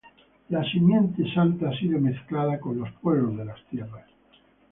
[0.49, 4.07] la simiente santa ha sido mezclada con los pueblos de las tierras